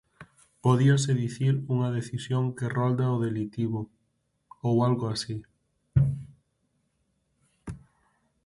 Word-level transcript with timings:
Podíase 0.63 1.11
dicir 1.23 1.53
unha 1.73 1.89
decisión 1.97 2.43
que 2.57 2.71
rolda 2.77 3.05
o 3.15 3.21
delitivo, 3.27 3.79
ou 4.67 4.75
algo 4.87 5.05
así. 5.15 5.37